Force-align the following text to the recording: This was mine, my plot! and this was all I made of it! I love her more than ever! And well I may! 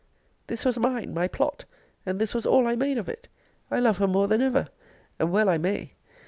This 0.47 0.65
was 0.65 0.79
mine, 0.79 1.13
my 1.13 1.27
plot! 1.27 1.65
and 2.07 2.17
this 2.17 2.33
was 2.33 2.47
all 2.47 2.65
I 2.65 2.75
made 2.75 2.97
of 2.97 3.07
it! 3.07 3.27
I 3.69 3.77
love 3.79 3.99
her 3.99 4.07
more 4.07 4.27
than 4.27 4.41
ever! 4.41 4.67
And 5.19 5.31
well 5.31 5.47
I 5.47 5.59
may! 5.59 5.93